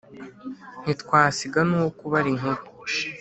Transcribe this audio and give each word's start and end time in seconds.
ntitwasiga 0.83 1.59
n’uwo 1.67 1.89
kubara 1.97 2.27
inkuru 2.33 2.61